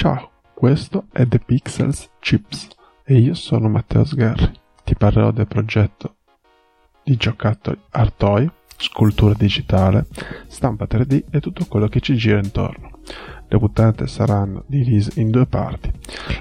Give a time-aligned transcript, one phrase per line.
[0.00, 2.68] Ciao, questo è The Pixels Chips
[3.04, 4.50] e io sono Matteo Sgarri.
[4.82, 6.14] Ti parlerò del progetto
[7.04, 10.06] di giocattoli Artoy, scultura digitale,
[10.46, 13.00] stampa 3D e tutto quello che ci gira intorno.
[13.46, 15.92] Le puntate saranno divise in due parti,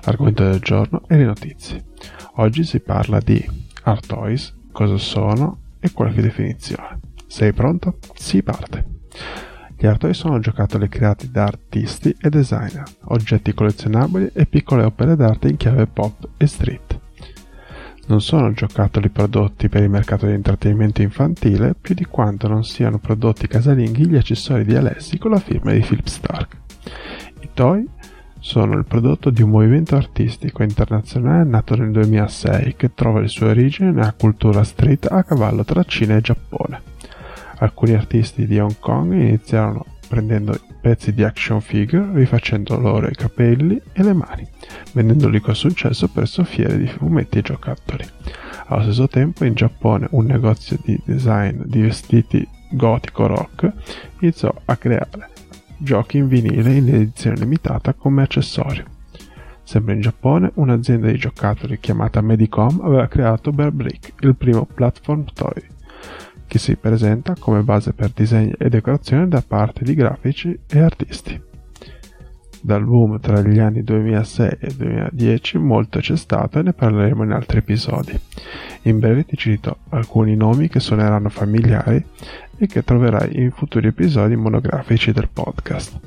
[0.06, 1.84] l'argomento del giorno e le notizie.
[2.36, 3.46] Oggi si parla di
[3.84, 7.02] Artoys, cosa sono e qualche definizione.
[7.28, 7.98] Sei pronto?
[8.14, 9.49] Si parte!
[9.82, 15.48] Gli artoi sono giocattoli creati da artisti e designer, oggetti collezionabili e piccole opere d'arte
[15.48, 17.00] in chiave pop e street.
[18.08, 22.98] Non sono giocattoli prodotti per il mercato di intrattenimento infantile più di quanto non siano
[22.98, 26.58] prodotti casalinghi gli accessori di Alessi con la firma di Philip Stark.
[27.40, 27.88] I toy
[28.40, 33.48] sono il prodotto di un movimento artistico internazionale nato nel 2006 che trova le sue
[33.48, 36.89] origini nella cultura street a cavallo tra Cina e Giappone.
[37.60, 43.80] Alcuni artisti di Hong Kong iniziarono prendendo pezzi di action figure, rifacendo loro i capelli
[43.94, 44.48] e le mani,
[44.94, 48.06] vendendoli con successo presso fiere di fumetti e giocattoli.
[48.68, 53.72] Allo stesso tempo in Giappone un negozio di design di vestiti gotico rock
[54.20, 55.30] iniziò a creare
[55.78, 58.86] giochi in vinile in edizione limitata come accessorio.
[59.64, 65.26] Sempre in Giappone, un'azienda di giocattoli chiamata Medicom aveva creato Bear Brick, il primo platform
[65.34, 65.78] toy
[66.50, 71.40] che si presenta come base per disegni e decorazioni da parte di grafici e artisti.
[72.62, 77.32] Dal boom tra gli anni 2006 e 2010 molto c'è stato e ne parleremo in
[77.32, 78.20] altri episodi.
[78.84, 82.04] In breve ti cito alcuni nomi che suoneranno familiari
[82.58, 86.00] e che troverai in futuri episodi monografici del podcast.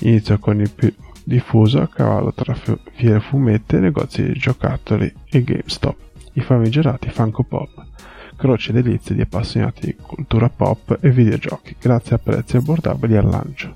[0.00, 5.96] Inizio con il più diffuso a cavallo tra fiere fumette, negozi di giocattoli e GameStop,
[6.32, 7.86] i famigerati Funko Pop
[8.38, 13.74] croce delizie di appassionati di cultura pop e videogiochi, grazie a prezzi abbordabili al lancio.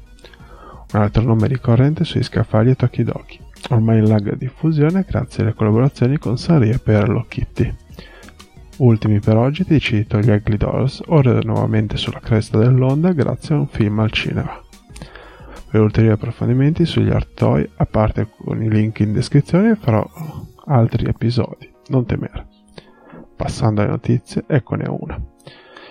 [0.93, 3.41] Un altro nome ricorrente sui scaffali è Tokidoki,
[3.71, 7.27] ormai in larga diffusione grazie alle collaborazioni con Sanrio e Hello.
[8.77, 13.59] Ultimi per oggi ti cito gli Ugly Dolls, ora nuovamente sulla cresta dell'onda grazie a
[13.59, 14.61] un film al cinema.
[15.71, 20.09] Per ulteriori approfondimenti sugli art toy, a parte con i link in descrizione, farò
[20.67, 22.52] altri episodi, non temere.
[23.37, 25.21] Passando alle notizie, eccone una.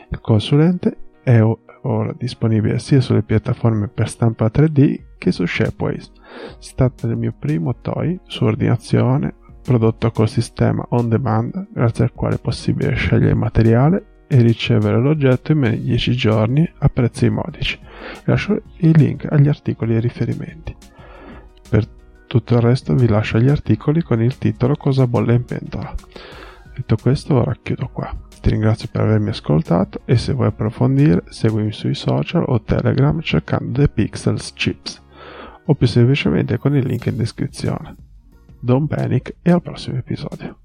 [0.10, 1.42] Il consulente è
[1.84, 6.12] ora disponibile sia sulle piattaforme per stampa 3D che su Shapeways.
[6.60, 12.14] Si tratta del mio primo toy su ordinazione prodotto col sistema on demand grazie al
[12.14, 16.90] quale è possibile scegliere il materiale e ricevere l'oggetto in meno di 10 giorni a
[16.90, 17.78] prezzi modici.
[18.24, 20.76] Lascio il link agli articoli e riferimenti.
[21.70, 21.86] Per
[22.28, 25.94] tutto il resto vi lascio gli articoli con il titolo Cosa bolle in pentola.
[26.82, 28.12] Detto questo, ora chiudo qua.
[28.42, 33.80] Ti ringrazio per avermi ascoltato e se vuoi approfondire, seguimi sui social o Telegram cercando
[33.80, 35.00] The Pixels Chips
[35.66, 37.96] o più semplicemente con il link in descrizione.
[38.60, 40.61] Don't panic e al prossimo episodio.